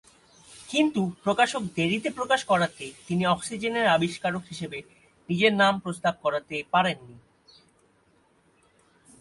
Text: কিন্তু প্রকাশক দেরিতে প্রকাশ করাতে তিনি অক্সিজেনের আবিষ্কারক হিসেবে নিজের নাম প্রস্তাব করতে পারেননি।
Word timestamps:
কিন্তু 0.69 1.01
প্রকাশক 1.23 1.63
দেরিতে 1.75 2.09
প্রকাশ 2.09 2.41
করাতে 2.45 2.85
তিনি 3.07 3.23
অক্সিজেনের 3.25 3.87
আবিষ্কারক 3.87 4.43
হিসেবে 4.49 4.79
নিজের 5.29 5.53
নাম 5.53 5.73
প্রস্তাব 5.79 6.15
করতে 6.21 6.55
পারেননি। 6.71 7.17